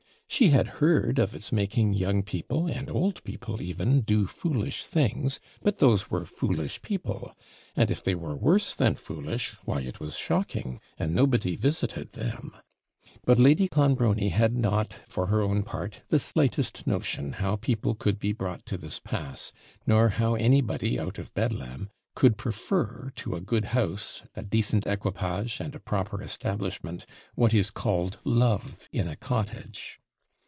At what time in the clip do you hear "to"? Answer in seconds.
18.67-18.77, 23.17-23.35